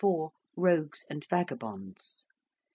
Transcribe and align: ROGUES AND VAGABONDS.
ROGUES 0.55 1.05
AND 1.11 1.25
VAGABONDS. 1.25 2.25